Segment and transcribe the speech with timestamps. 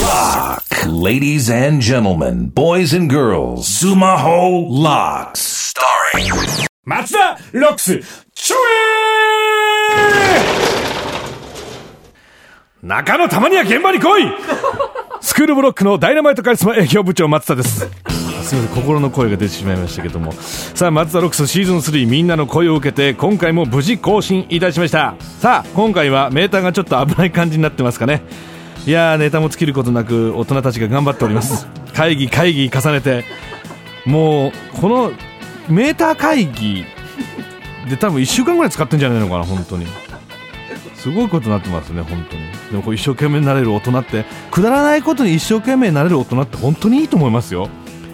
[0.00, 0.64] Lock.
[0.86, 5.74] Ladies and gentlemen, boys and girls, Sumaho Locks.
[5.74, 6.32] Starring
[6.86, 8.00] 松田ロックス、
[8.32, 8.56] ちょ
[12.82, 14.22] え中野たまには現場に来い
[15.20, 17.86] スクールブロックのダイナマイトカリスマ営業部長松田です。
[18.42, 20.32] すみません、心の声が出てしまいましたけども。
[20.32, 25.14] さあ、松田ロックスシーズン3みんなの声を受けて、今回も無事更新いたしました。
[25.40, 28.22] さあ、今回はメーターがちょっと危ない感じになってますかね。
[28.86, 31.68] いやー、ネタも尽きることなく、大人たちが頑張っております。
[31.94, 33.24] 会議、会議重ねて、
[34.04, 35.12] もう、この、
[35.68, 36.84] メーター会議
[37.88, 39.86] で多分1週間ぐらい使ってんじゃないのかな、本当に。
[40.96, 42.42] すごいことになってますね、本当に。
[42.70, 47.68] でもこう一生懸命になれる大人って、くだらないことに一生懸命になれる大人って本当にいいと思いますよ。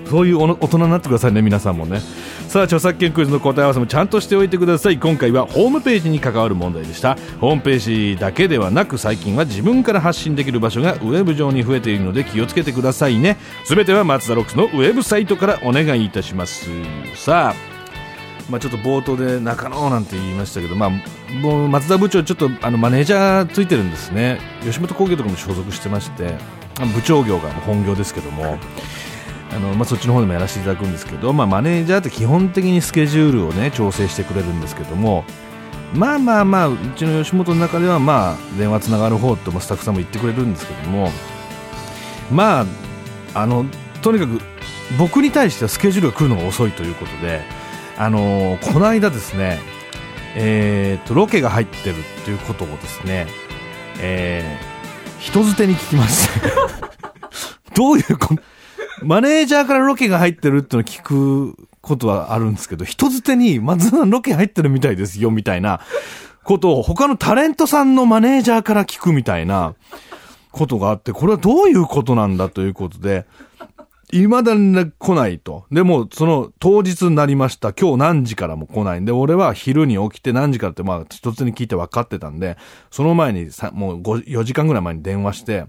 [0.09, 2.01] そういう大人になってくださいね、皆さんもね。
[2.49, 4.99] さあ、著作権クイズの答え合わせもちゃんとしておいてください。
[4.99, 7.17] 今回はホームページに関わる問題でした。
[7.41, 7.79] ホームペー
[8.15, 13.37] ジだけではなく、最近は自分から発信できる場所がウェブ上に増えているので気をつけてくださいね。
[13.65, 16.69] すべては松田ロックスのウェブサイトからお願いいたします。
[17.15, 17.79] さあ、
[18.51, 20.91] まあ、ちょっと冒頭で中野なんて言いましたけど、まあ、
[21.43, 26.35] もう松田部長、ちょっとあのマネージャーついてるんですね、吉本興業とかも所属してまして、
[26.95, 28.59] 部長業が本業ですけども、
[29.51, 35.25] あのまあ、そっちの方でもやらせていただくんですけど、まあ、マネージャーって基本的にスケジュールを、ね、調整してくれるんですけども、
[35.95, 41.11] まあまあまあ、うちの吉本の中では、まあ、電話つながる方ともスタッフさんも言ってくれるんですけども、
[42.31, 42.67] まあ、
[43.35, 43.65] あの
[44.03, 44.41] とにかく
[44.99, 47.59] 僕に対してはスケジュールが来るのが遅いということで。
[47.99, 49.59] あのこの間ですね、
[50.37, 53.27] えーとロケが入ってるということをですね、
[54.01, 54.79] えー
[55.19, 56.49] 人づてに聞きました。
[57.75, 58.37] どういうこ
[59.03, 65.81] マネージャーからロケが入ってるっての聞くことはあるんですけど、人づてに松田さんロケ入ってるみたいですよみたいな
[66.45, 69.75] ことを他のタレントさんのマネージャーから聞くみたいな
[70.53, 73.27] ことがあって、これはどういうことなんだということで、
[74.11, 75.67] 未だに来ないと。
[75.71, 77.75] でも、その当日になりました。
[77.75, 82.57] 今日何時からも来ないんで、俺は昼に起きて何時からって、まあ、一つに聞いて分かってたんで、
[82.91, 85.67] その前にさ、もう4時間ぐらい前に電話して、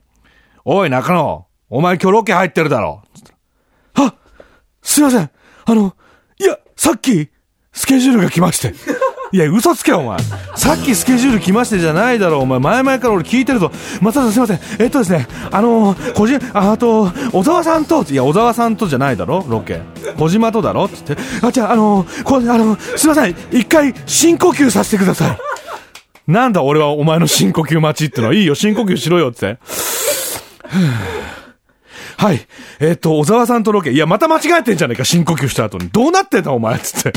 [0.63, 4.15] おい、中野お前今日ロケ入ってるだろつったらあ
[4.81, 5.29] すいません
[5.65, 5.95] あの、
[6.39, 7.29] いや、さっき、
[7.71, 8.73] スケジュールが来まして。
[9.31, 10.17] いや、嘘つけ、お前。
[10.55, 12.57] さっきスケジュール来ましてじゃないだろ、お前。
[12.57, 13.71] 前々から俺聞いてるぞ。
[14.01, 14.59] 松田さんすいません。
[14.79, 19.81] えっとですね、あのー、個人、あと、小沢さんと、いや、小沢さんとじゃないだろ、ロケ。
[20.17, 21.15] 小島とだろつって。
[21.43, 23.35] あ、じゃあ、あのー、こ、あのー、すいません。
[23.51, 25.37] 一回、深呼吸させてください。
[26.31, 28.33] なんだ、俺はお前の深呼吸待ちってのは。
[28.33, 29.59] いいよ、深呼吸しろよ、って。
[32.19, 32.45] はい。
[32.79, 33.91] えっ、と、小沢さんとロケ。
[33.91, 35.89] いや、また間違えてんじゃねえか、深呼吸した後に。
[35.89, 37.13] どうなってんだ、お前つって。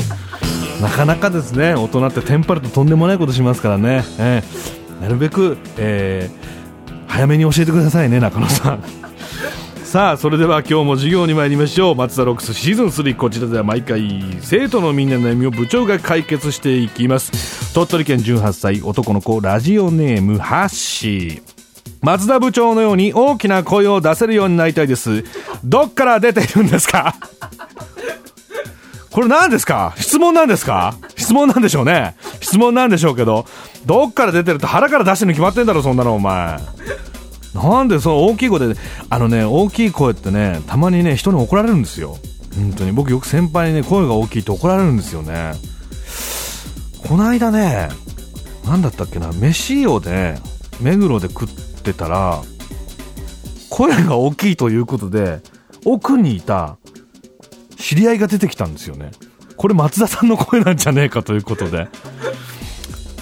[0.81, 4.03] なかなかですね、大人ってテンパるととんでもないことしますからね。
[4.17, 4.43] え
[4.99, 6.53] えなるべく、えー
[7.13, 8.83] 早めに教えてくださいね、中野さん。
[9.85, 11.95] さあ、それでは今日も授業に参りましょう。
[11.95, 17.71] 松田ロックスシーズン3、こちらでは毎回、生徒のみんなの悩みを部長が解決していきます。
[17.75, 21.52] 鳥取県18歳、男の子、ラジオネーム、ハッシー。
[22.03, 25.23] 松田部長のように大きな声を出せるようになりたいです。
[25.63, 27.15] どっから出ているんですか？
[29.09, 29.93] これ何ですか？
[29.95, 30.95] 質問なんですか？
[31.15, 33.45] 質問なんでしょうね質問なんでしょうけど、
[33.85, 36.59] どっから出てるって腹から出してるの決まってんだろ、そんなのお前。
[37.53, 38.75] なんでその大きい声で、
[39.09, 42.17] あのね、大きい声ってね、たまにね、人に怒られるんですよ。
[42.55, 42.91] 本当に。
[42.91, 45.53] 僕よく先輩にね、声が大きいって怒られるんですよね。
[47.07, 47.87] この間ね、
[48.65, 50.41] なんだったっけな、飯をね、
[50.81, 52.41] 目黒で食ってたら、
[53.69, 55.41] 声が大きいということで、
[55.83, 56.77] 奥にいた
[57.77, 59.11] 知り合いが出てきたんですよね。
[59.57, 61.89] これ松田さんの声なんじゃねえかということで。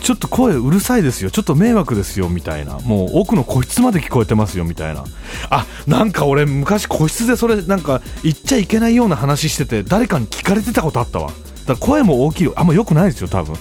[0.02, 1.30] ちょっと声うるさいですよ。
[1.30, 2.80] ちょっと迷惑ですよ、みたいな。
[2.80, 5.06] もう奥の個室まで聞こえてますよ、みたいな。
[5.50, 11.28] あ、なんか俺昔個室でそれなんか言っちゃいけないような話してて、誰かに聞かれてたことあったわ。
[11.28, 11.42] だか
[11.74, 12.52] ら声も大きい。
[12.56, 13.56] あんま良くないですよ、多分。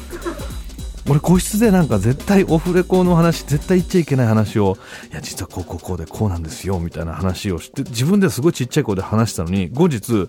[1.10, 4.76] 俺個室でなんか絶対オフレコの話絶対言っちゃいけない話を
[5.10, 10.28] いや実はこうこうこうでこうなんですよみたいな話をして自分ですごいちっちゃい声で話したのに後日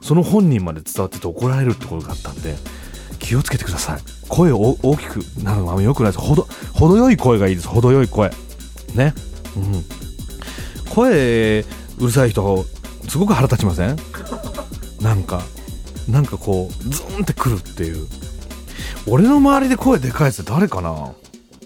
[0.00, 2.54] その本人まで伝わってて怒られるってことがあったんで
[3.18, 4.00] 気をつけてください。
[4.28, 6.24] 声を大きくなるのはよくないです。
[6.24, 7.68] ほど程よい声がいいです。
[7.68, 8.30] 程よい声。
[8.94, 9.14] ね。
[9.56, 9.84] うん。
[10.90, 11.60] 声
[11.98, 12.64] うるさい人
[13.08, 13.96] すごく腹立ちません？
[15.02, 15.42] なんか
[16.08, 18.06] なんかこうズーンってくるっていう。
[19.06, 21.12] 俺の周りで声でかいやつ誰かな？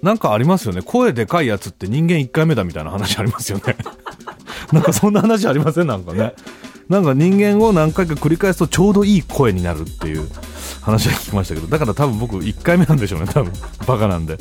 [0.02, 0.82] なんかありますよね。
[0.82, 3.76] 声でかいやつって人間1回目だみたいな話ありますよね。
[4.72, 5.86] なんかそんな話ありません？
[5.86, 6.34] なんかね。
[6.88, 10.26] なんか人間を何回か繰り返すとちょうどいい声になるっていう
[10.80, 11.66] 話は聞きましたけど。
[11.66, 13.52] だから多分僕1回目なんでしょうね多分。
[13.86, 14.36] バカなんで。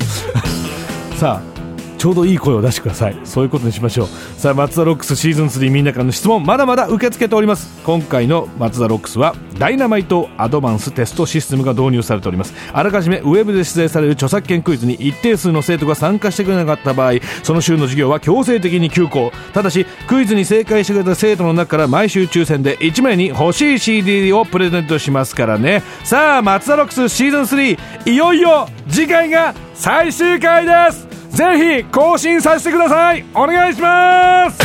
[1.16, 1.57] さあ
[1.98, 3.16] ちょうどいい声を出してください。
[3.24, 4.06] そういうことにしましょう。
[4.38, 7.68] さあ松田ロックスシーズン3みんなからの質問まだまだ受け付けております。
[7.84, 12.54] 今回の松田ロックスはダイナマイトアドバンステストシステムが導入されております。
[12.72, 19.32] あらかじめウェブで出題される著作権クイズに一定数の生徒が参加してくれなかった場合その週の授業は強制的に休校。
[19.52, 25.82] ただしクイズに正解してくれた生徒の中から毎週抽選で1名に欲しい CD をプレゼントしますからね。
[26.04, 31.07] さあ松田ロックスシーズン3いよいよ次回が最終回です
[31.38, 31.44] ぜ
[31.82, 33.24] ひ更新させてください。
[33.32, 34.58] お願いします。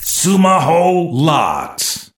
[0.00, 1.87] スマホラッ